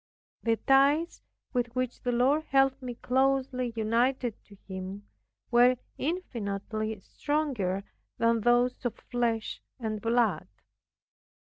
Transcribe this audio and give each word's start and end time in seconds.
The 0.41 0.57
ties, 0.57 1.21
with 1.53 1.75
which 1.75 2.01
the 2.01 2.11
Lord 2.11 2.45
held 2.45 2.81
me 2.81 2.95
closely 2.95 3.71
united 3.75 4.33
to 4.45 4.57
Himself, 4.67 5.03
were 5.51 5.75
infinitely 5.99 6.99
stronger 7.01 7.83
than 8.17 8.41
those 8.41 8.83
of 8.83 8.95
flesh 8.95 9.61
and 9.79 10.01
blood. 10.01 10.47